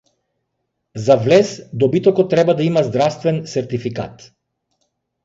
[1.07, 1.51] За влез
[1.83, 4.31] добитокот треба да има здравствен сертификат